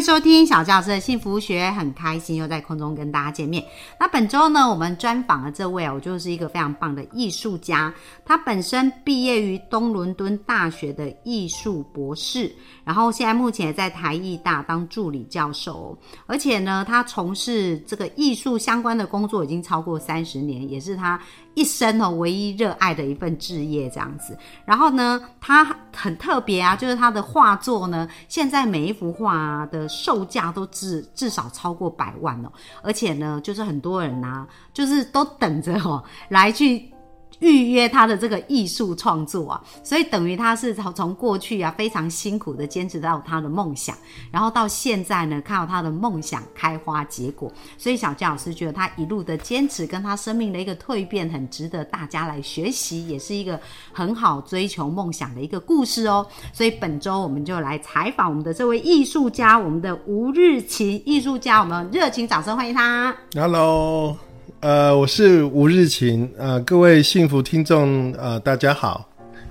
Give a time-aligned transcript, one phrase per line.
[0.00, 3.64] 收听小教师的幸福学，很开心又在空中跟大家见面。
[3.98, 7.92] 那本周呢，我们专访的这位哦，就是一个非常棒的艺术家。
[8.24, 12.52] 他本身毕业于东伦敦大学的艺术博士，
[12.84, 15.96] 然后现在目前也在台艺大当助理教授。
[16.26, 21.20] 而且呢，他从事这个艺术相关的工作已经超过三十年，也是他
[21.54, 24.36] 一生哦唯一热爱的一份志业这样子。
[24.64, 32.52] 然后呢，他很特别啊，就是他的画作呢，现在每一幅画的售价都至至少超过百万哦。
[32.82, 36.92] 而且呢，就是很多人呐、就是都等着哦来去。
[37.40, 43.96] 预约他的这个艺术创作啊，所以等于他是从从过去啊非常辛苦的坚持到他的梦想，
[44.32, 53.60] 然后到现在呢看到他的梦想开花结果，所以小佳老师觉得他一路的坚持跟他生命的一个蜕变很值得大家来学习，也是一个
[53.92, 56.26] 很好追求梦想的一个故事哦。
[56.52, 63.14] 所以本周我们就来采访我们的这位艺术家，我们的吴日勤艺术家，我们热情掌声欢迎他。
[63.34, 64.16] Hello，
[64.60, 69.08] 呃，我是吴日晴，呃，各位幸福听众，呃，大家好，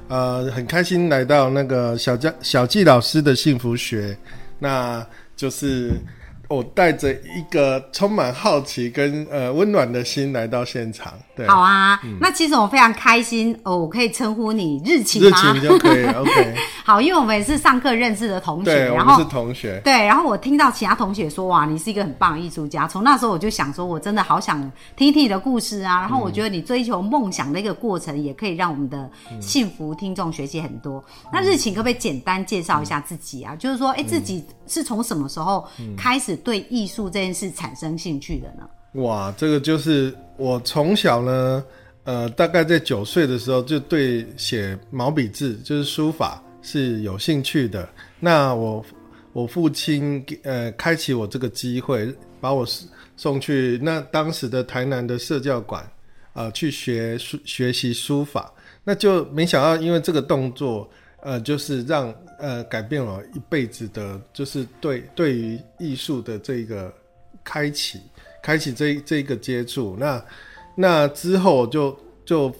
[0.09, 4.17] 呃，很开心来到那个小江小纪老师的幸福学，
[4.59, 5.93] 那就是
[6.49, 15.53] 我带着一个充满好奇跟呃温暖的心来到现场，对，好啊，那其实我非常开心哦，我可以称呼你日晴日吗？
[15.53, 22.87] 勤就可以，OK， 好，因为我们也是上课认识的同学，对，然后是同学，对，然后我听到其他同学说哇，你是一个很棒的艺术家。
[22.87, 24.59] 从那时候我就想说，我真的好想
[24.95, 25.99] 听听你的故事啊。
[25.99, 29.09] 然后我觉得你追求梦想的一个过程，也可以让我们的
[29.41, 31.03] 幸福听众学习很多。
[31.33, 33.53] 那日晴可不可以简单介绍一下自己啊？
[33.57, 35.67] 就是说，哎，自己是从什么时候
[35.97, 38.67] 开始对艺术这件事产生兴趣的呢？
[39.01, 41.63] 哇，这个就是我从小呢，
[42.03, 47.87] 呃，大概在九岁的时候就对写毛笔字，就是书法是有兴趣的。
[48.19, 48.83] 那我
[49.33, 52.65] 我父亲呃开启我这个机会，把我
[53.15, 55.85] 送去那当时的台南的社教馆，
[56.33, 58.51] 呃，去学书学习书法。
[58.83, 60.89] 那就没想到，因为这个动作，
[61.21, 66.93] 呃，就是让呃改变了一辈子的，就是对对于艺术的这个
[67.43, 68.01] 开启。
[68.39, 70.23] 开启这这一个接触，那
[70.73, 72.53] 那之后就就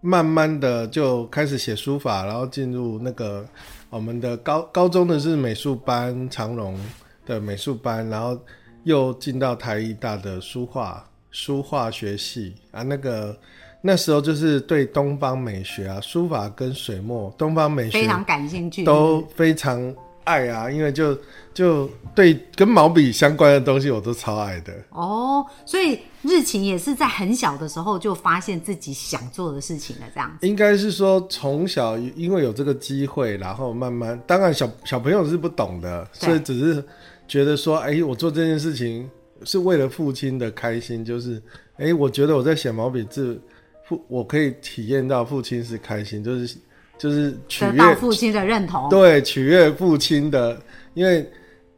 [0.00, 3.46] 慢慢的就开始写书法，然后进入那个
[3.90, 6.80] 我们的高高中的是美术班，长荣
[7.26, 8.40] 的美术班，然后
[8.84, 13.38] 又进到台艺大的书画书画学系啊，那个
[13.80, 19.94] 那时候就是对东方美学啊，书法跟水墨，东方美学非常感兴趣，都非常
[20.24, 21.16] 爱啊，因为就
[21.54, 24.72] 就对跟毛笔相关的东西我都超爱的。
[24.90, 30.46] 哦，所以日勤也是在很小的时候就发现自己想做的事情了，这样子。
[30.46, 36.84] 应该是说从小因为有这个机会，然后慢慢，当然小小朋友是不懂的，所以只是
[37.26, 39.08] 觉得说，哎、我做这件事情
[39.44, 41.40] 是为了父亲的开心，就是，
[41.76, 43.40] 哎、我觉得我在写毛笔字，
[43.88, 46.56] 父我可以体验到父亲是开心，就是
[46.98, 50.60] 就是取悦父亲的认同，对取悦父亲的，
[50.92, 51.26] 因为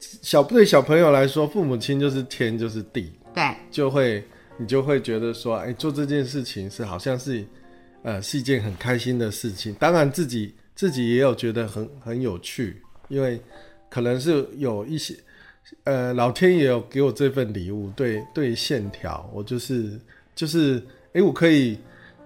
[0.00, 4.25] 小对小朋友来说，父母亲就是天就是地，对就会
[4.56, 7.44] 你就会觉得说，哎，做这件事情是好像是，
[8.03, 9.72] 呃，是一件很开心的事情。
[9.75, 13.41] 当然自己自己也有觉得很很有趣，因为
[13.88, 15.15] 可能是有一些，
[15.84, 20.00] 呃，老天也有给我这份礼物，对对线条，我就是
[20.34, 20.82] 就是，
[21.12, 21.78] 哎，我可以。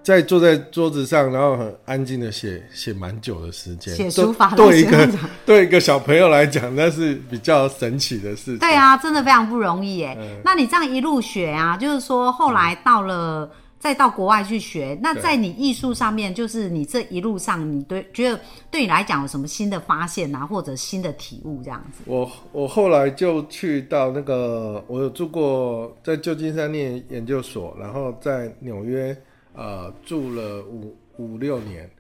[0.04, 5.08] 在坐在桌子上，然后很安静的写写蛮久的时间，写书法对对一个
[5.44, 8.58] 对一个小朋友来讲，那是比较神奇的事情。
[8.58, 10.16] 对啊，真的非常不容易哎。
[10.20, 13.50] 嗯那你这样一路学啊，就是说后来到了。
[13.76, 22.00] 再到国外去学，那在你艺术上面，就是你这一路上，你对觉得对你来讲有什么新的发现啊，或者新的体悟这样子？
[22.06, 29.14] 我我后来就去到那个，我有住过在旧金山念研究所，然后在纽约
[29.54, 31.90] 呃住了五五六年。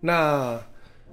[0.00, 0.60] 那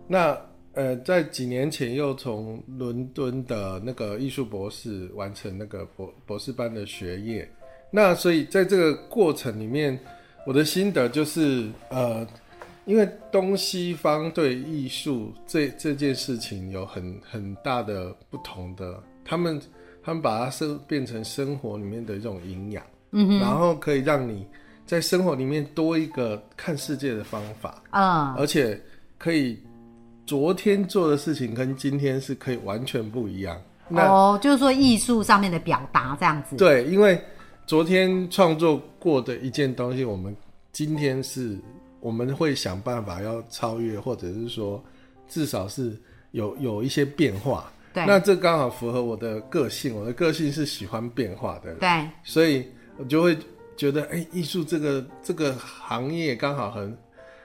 [0.08, 0.38] 那
[0.74, 7.50] 呃，在几年前又从伦敦的那个艺术博士完成那个博博士班的学业。
[7.92, 10.00] 那所以在这个过程里面，
[10.48, 12.26] 我的心得就是呃，
[12.86, 19.62] 因为东西方对艺术这这件事情有很很大的不同的，他们
[20.02, 22.82] 他们把它生变成生活里面的一种营养，
[23.12, 24.48] 嗯然后可以让你
[24.92, 28.78] 在生活里面多一个看世界的方法，嗯，而且
[29.18, 29.58] 可以
[30.26, 33.58] 昨天做的事情跟今天是可以完全不一样。
[33.88, 36.58] 那哦，就是说艺术上面的表达这样子。
[36.58, 37.18] 对，因为
[37.66, 40.36] 昨天创作过的一件东西，我们
[40.74, 41.58] 今天是
[42.02, 44.84] 我们会想办法要超越，或者是说
[45.30, 45.98] 至少是
[46.32, 47.72] 有有一些变化。
[47.94, 52.68] 对那这刚好符合我的个性，我的个性是喜欢变化的人，对所以
[52.98, 53.38] 我就会
[53.82, 56.96] 觉得，哎、艺术这个这个行业刚好很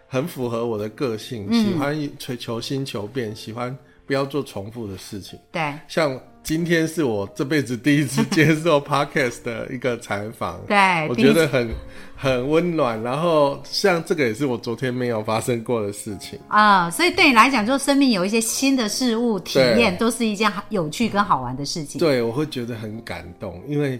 [0.06, 3.74] 很符合我的个性，喜欢追求新求变，喜欢
[4.04, 5.38] 不要做重复的事情。
[5.50, 11.70] 对像今天是我这辈子第一次接受 podcast 的一个采访，对，我觉得很
[12.14, 13.02] 很温暖。
[13.02, 16.38] 然后像这个也是我昨天没有发生过的事情。
[16.48, 21.98] 啊、所以对你来讲，就生命有一些新的事物体验，都是一件有趣跟好玩的事情。
[21.98, 23.98] 对，我会觉得很感动，因为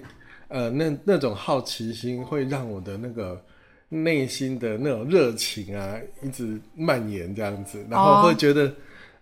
[0.48, 3.40] 呃，那那种好奇心会让我的那个
[3.88, 8.72] 内心的那种热情啊，一直蔓延这样子，然后哦会觉得。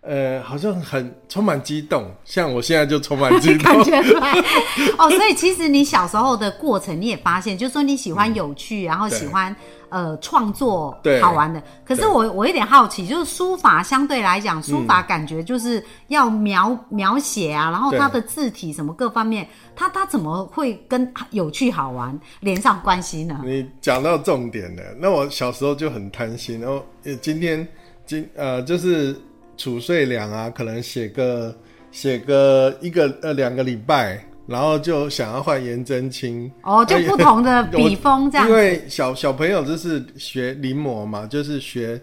[0.05, 3.83] 呃，好像很充满激动，像我现在就充满激感动。
[3.85, 4.31] 觉出来
[4.97, 9.55] 哦，所以其实你小时候的过程，你也发现，就是说你喜欢有趣，然后喜欢
[9.89, 11.61] 呃创作好玩的。
[11.83, 23.41] 可是我我有点好奇，就是书法相对来讲，书法感觉就是要描描写啊，然后它的字体什么各方面，它它怎么会跟有趣好玩连上关系呢？
[23.43, 27.67] 你讲到重点了，那我小时候就很贪心，然后呃今天
[28.05, 29.19] 今呃就是
[29.57, 31.55] 储税粮啊，可能写个
[31.91, 36.51] 写个一个呃两个礼拜，然后就想要换颜真卿。
[36.63, 38.53] 哦，就不同的 笔锋这样因。
[38.53, 41.99] 为小小朋友就是学临摹嘛，就是学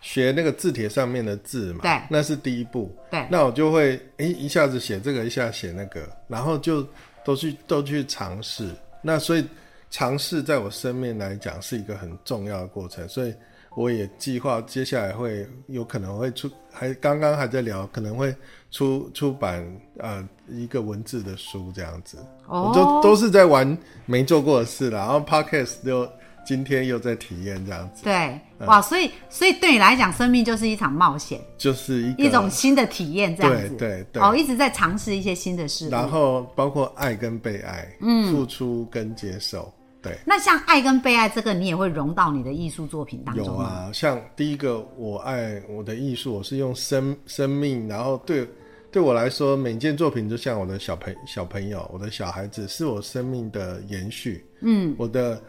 [0.00, 2.94] 学那个字帖上面的字嘛，对那是第一步。
[3.10, 6.86] 对那我就会诶、一下子写这个，一下写那个，然后就
[7.24, 8.68] 都去都去尝试。
[9.02, 9.44] 那所以
[9.90, 13.34] 尝试在我生命来讲是一个很重要的过程，所以
[13.74, 18.34] 我也计划接下来会有可能会出，还刚刚还在聊，可能会
[18.70, 19.64] 出出版
[19.98, 22.18] 呃一个文字的书这样子。
[22.46, 22.68] 哦。
[22.68, 23.76] 我都都是在玩
[24.06, 26.08] 没做过的事啦，然后 podcast 就
[26.44, 28.66] 今天又在体验这样子，对，嗯。
[28.66, 33.68] 哇，所以所以对你来讲，生命就是一场冒险，就是一个一种新的体验，这样子。
[33.70, 34.22] 对对对。
[34.22, 35.90] 哦，一直在尝试一些新的事物。
[35.90, 39.72] 然后包括爱跟被爱，嗯，付出跟接受，
[40.02, 43.52] 对，那像爱跟被爱这个，你也会融到你的艺术作品当中吗？
[43.52, 43.90] 有啊。
[43.92, 48.44] 像第一个，我爱我的艺术，我是用生生命，然后对
[48.90, 55.40] 对我来说，每件作品就像我的小朋小朋友，我的小孩子，是我生命的延续，嗯，我的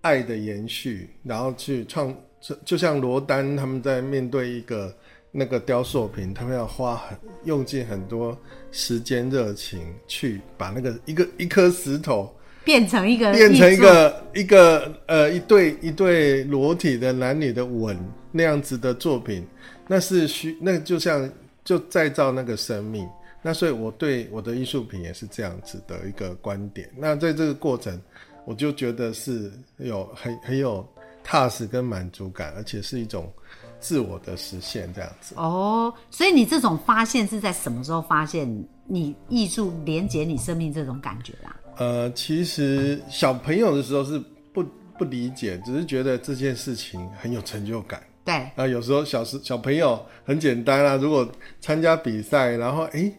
[0.00, 4.92] 爱的延续，然后去创，就就像罗丹他们在面对一个
[5.30, 8.36] 那个雕塑品，他们要花很用尽很多
[8.72, 12.34] 时间热情去把那个一个一颗石头。
[12.64, 17.98] 变成一个变成一个一个呃一对一对裸体的男女的吻
[18.30, 19.46] 那样子的作品，
[19.86, 21.30] 那是需那就像
[21.64, 23.08] 就再造那个生命。
[23.42, 26.88] 那所以我对我的艺术品也是这样子的一个观点。
[26.96, 28.00] 那在这个过程，
[28.44, 30.86] 我就觉得是有很很有
[31.24, 33.32] 踏实跟满足感，而且是一种
[33.80, 35.34] 自我的实现这样子。
[35.36, 35.92] 哦。
[36.08, 38.48] 所以你这种发现是在什么时候发现
[38.86, 41.56] 你艺术连接你生命这种感觉啊？
[41.76, 44.22] 呃，其实小朋友的时候是
[44.52, 44.64] 不
[44.98, 48.02] 不理解，只是觉得这件事情很有成就感。
[48.24, 51.28] 对，啊，有时候小时小朋友很简单啊，如果
[51.60, 53.12] 参加比赛，然后诶，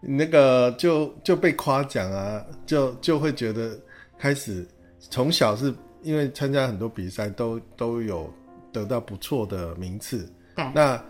[0.00, 3.78] 那个就就被夸奖啊，就就会觉得
[4.18, 4.66] 开始
[4.98, 8.32] 从小是因为参加很多比赛都都有
[8.72, 11.04] 得到不错的名次，对，那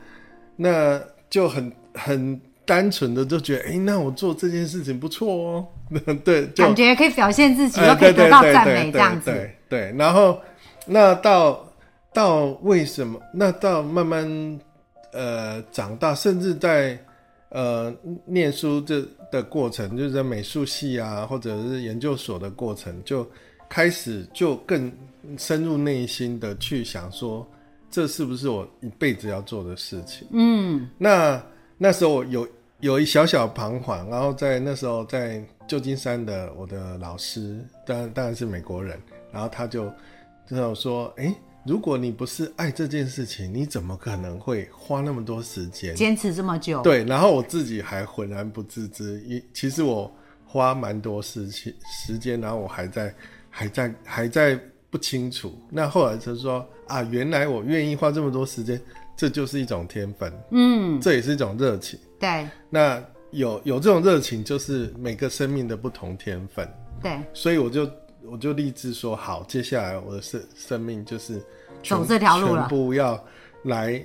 [0.57, 1.01] 那
[1.31, 5.67] 就很很单纯的就觉得，哎，那我做这件事情不错哦，
[6.25, 9.31] 对，就感觉可以表现自己，呃又可以得到赞美这样子。
[9.31, 10.39] 对对对，然后
[10.85, 11.65] 那到
[12.13, 13.21] 到为什么？
[13.33, 14.61] 那到慢慢
[15.13, 16.99] 呃长大，甚至在
[17.51, 17.95] 呃
[18.25, 23.29] 念书这的过程，就是在美术系啊，或者是研究所的过程，就
[23.69, 24.93] 开始就更
[25.39, 27.47] 深入内心的去想说，
[27.91, 30.27] 这是不是我一辈子要做的事情？
[30.33, 31.41] 嗯，那
[31.79, 32.47] 那时候我有
[32.81, 39.01] 有一小小彷徨，然后在那时候在旧金山的我的老师，当然当然是美国人，
[39.33, 39.91] 然后他就
[40.47, 50.13] 跟我说：“诶，如果你不是爱这件事情，你怎么可能会花那么多时间？”坚持这么久，对，然后我自己还浑然不自知，一其实我
[50.45, 53.15] 花蛮多时期时间，然后我还在
[53.49, 55.59] 还在还在不清楚。
[55.71, 58.79] 那后来就说啊，原来我愿意花这么多时间，
[59.17, 61.99] 这就是一种天分，嗯，这也是一种热情。
[62.21, 62.47] 对。
[62.69, 66.69] 那有有这种热情，就是每个生命的不同天分，
[67.03, 67.91] 对，所以我就
[68.25, 71.43] 我就立志说，好，接下来我的生生命就是
[71.83, 72.63] 走这条路了。
[72.63, 73.23] 全部要
[73.65, 74.03] 来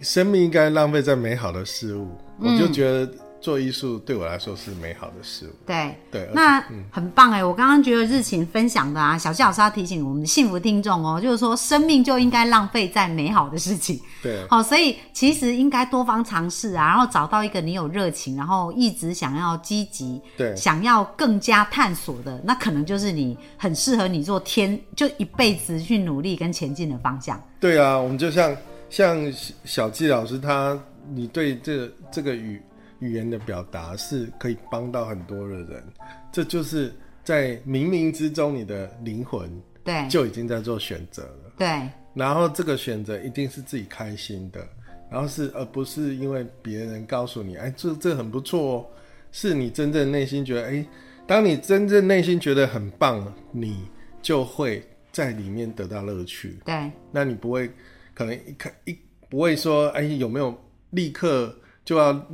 [0.00, 2.08] 生命应该浪费在美好的事物，
[2.40, 5.50] 嗯我就觉得做艺术对我来说是美好的事物。
[5.66, 5.94] 对。
[6.10, 7.42] 对，那很棒哎！
[7.42, 13.98] 我刚刚觉得日晴分享的啊，小纪老师要提醒我们的幸福听众哦，就是说生命就应该浪费在美好的事情。
[14.22, 27.42] 对好、所以其实应该多方尝试啊，然后找到一个你有热情，然后一直想要积极，对想要更加探索的，那可能就是你很适合你做天，就一辈子去努力跟前进的方向。
[27.58, 28.54] 对啊，我们就像
[28.90, 29.18] 像
[29.64, 30.78] 小纪老师他，
[31.12, 32.62] 你对这这个语
[33.02, 35.84] 语言的表达是可以帮到很多的人，
[36.30, 36.94] 这就是
[37.24, 39.50] 在冥冥之中你的灵魂
[39.82, 40.08] 对。
[40.08, 41.52] 就已经在做选择了。
[41.58, 41.68] 对。
[42.14, 44.64] 然后这个选择一定是自己开心的，
[45.10, 48.86] 然后是而不是因为别人告诉你，哎，这这很不错哦，
[49.32, 50.86] 是你真正内心觉得，哎，
[51.26, 53.88] 当你真正内心觉得很棒，你
[54.20, 56.60] 就会在里面得到乐趣。
[56.64, 56.90] 对。
[57.10, 57.68] 那你不会
[58.14, 58.96] 可能一看一
[59.28, 60.54] 不会说，哎，有没有
[60.90, 62.24] 立刻就要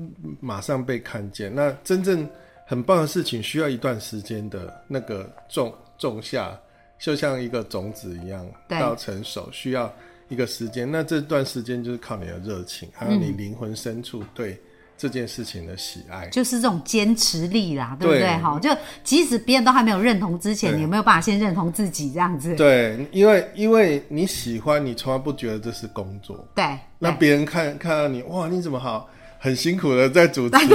[0.40, 1.54] 马上被看见？
[1.54, 2.28] 那真正
[2.66, 6.58] 很棒的事情需要一段时间的那个种种下，
[6.98, 9.92] 就像一个种子一样对到成熟，需要
[10.28, 10.90] 一个时间。
[10.90, 14.60] 那这段时间就是靠你的热情，还有你灵魂深处对
[14.98, 16.28] 这件事情的喜爱。
[16.28, 18.20] 就是这种坚持力啦，对不对？
[18.20, 18.68] 对哈，就
[19.02, 22.54] 即使别人都还没有认同之前，你有没有办法先认同自己这样子？
[22.56, 26.46] 对，因为因为你喜欢，你从来不觉得这是工作。
[26.54, 30.58] 对，那别人看看到你，哇，你怎么好，很辛苦的在主持，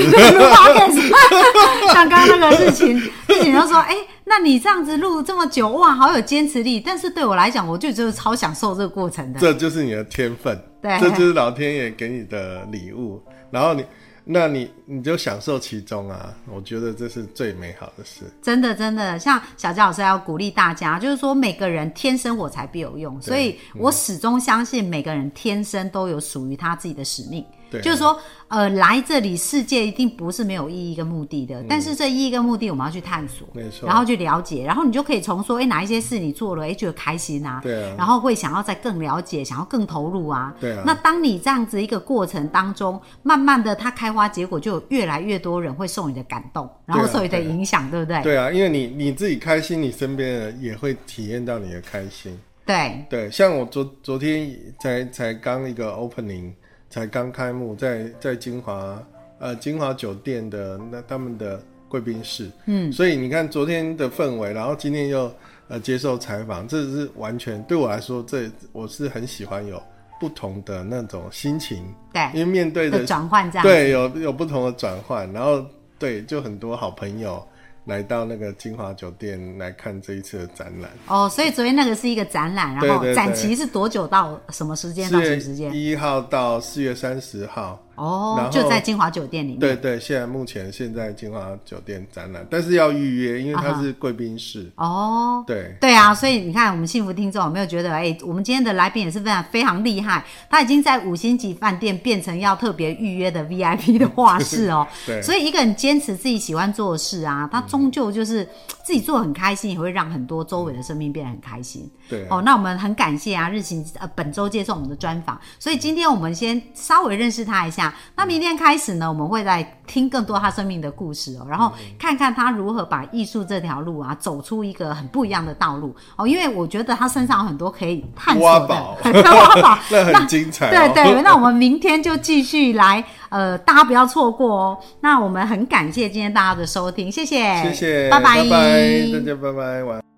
[1.94, 6.80] 像刚刚那个日晴，日情就说：“哎、那你这样子录这么久，哇，好有坚持力。
[6.80, 9.40] 但是对我来讲，我就觉得超享受这个过程的。
[9.40, 13.22] 这就是你的天分，对这就是老天爷给你的礼物。
[13.52, 13.86] 然后你，
[14.24, 18.22] 那你你就享受其中啊，我觉得这是最美好的事。
[18.42, 27.46] 真的，真的，像小佳老师要鼓励大家，就是说每个人天生我材必有用，所以我始终相信每个人天生都有属于他自己的使命。
[27.74, 27.82] 对。
[27.82, 33.88] 就是说，呃，来这里世界一定不是没有意义跟目的的，但是这意义跟目的我们要去探索，没错。
[33.88, 37.96] 然后去了解，然后你就可以从说，哎，哪一些事你做了，哎，觉得开心啊，对啊。
[37.98, 40.84] 然后会想要再更了解，想要更投入啊，对啊。
[40.86, 48.22] 那当你这样子一个过程当中，慢慢的它开花结果，就有越来越多人会受你的感动，然后受你的影响，对不对？
[48.22, 52.40] 对啊，因为你你自己开心，你身边的人也会体验到你的开心。
[52.66, 53.06] 对。
[53.10, 56.52] 对，像我昨昨天才才刚一个 opening，
[56.94, 59.02] 才刚开幕，在在金华
[59.40, 61.60] 呃金华酒店的那他们的
[61.90, 65.34] 贵宾室，嗯，所以你看昨天的氛围，然后今天又
[65.70, 69.82] 呃接受采访，这是完全对我来说，这我是很喜欢有
[70.20, 71.84] 不同的那种心情，
[72.14, 72.22] 对。
[72.32, 73.66] 因为面对的的转换这样。
[73.66, 75.66] 对有有不同的转换，然后
[75.98, 77.44] 对就很多好朋友
[77.86, 80.90] 来到那个金华酒店来看这一次的展览。
[81.08, 85.74] 哦，所以昨天那个是一个展览，然后展期是多久到什么时间到什么时间？
[85.74, 87.80] 一号到四月三十号。
[87.96, 89.60] 哦就在金华酒店里面。
[89.60, 94.72] 对对，现在目前现在金华酒店展览，但是要预约，因为它是贵宾室。
[94.76, 104.88] 哦，对对啊，所以你看，我们幸福听众有没有觉得，哎、我们今天的来宾也是非常非常厉害，他已经在五星级饭店变成要特别预约的 VIP 的画室 哦。
[105.06, 108.48] 对所以一个人坚持自己喜欢做的事啊，他终究就是
[108.84, 111.90] 自己做得很开心，也会让很多周围的生命变得很开心。
[112.10, 117.83] 对哦，那我们很感谢啊，日行呃本周接受我们的专访，所以今天我们先稍微认识他一下。
[118.16, 126.28] 那明天开始呢，我们会再听更多他生命的故事哦，然后看看他如何把艺术这条路啊走出一个很不一样的道路哦。
[126.28, 130.70] 因为我觉得他身上有很多可以探索的挖宝挖宝， 那很精彩、哦。
[130.70, 134.78] 对对，那我们明天就继续来，呃，大家不要错过哦。
[135.02, 140.13] 那我们很感谢今天大家的收听，谢谢，谢谢，拜拜，拜拜，大家拜拜，晚安。